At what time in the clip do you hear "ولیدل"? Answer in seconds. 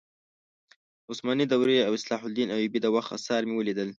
3.57-3.89